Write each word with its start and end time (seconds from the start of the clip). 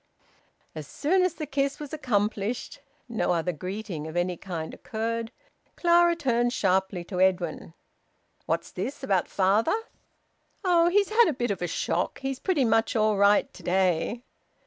As 0.73 0.87
soon 0.87 1.21
as 1.21 1.35
the 1.35 1.45
kiss 1.45 1.79
was 1.79 1.93
accomplished 1.93 2.79
no 3.07 3.33
other 3.33 3.51
greeting 3.51 4.07
of 4.07 4.17
any 4.17 4.35
kind 4.35 4.73
occurred 4.73 5.31
Clara 5.75 6.15
turned 6.15 6.53
sharply 6.53 7.03
to 7.03 7.19
Edwin 7.21 7.75
"What's 8.47 8.71
this 8.71 9.03
about 9.03 9.27
father?" 9.27 9.79
"Oh! 10.65 10.87
He's 10.89 11.09
had 11.09 11.27
a 11.27 11.33
bit 11.33 11.51
of 11.51 11.61
a 11.61 11.67
shock. 11.67 12.17
He's 12.21 12.39
pretty 12.39 12.65
much 12.65 12.95
all 12.95 13.15
right 13.15 13.53
to 13.53 13.61
day." 13.61 14.23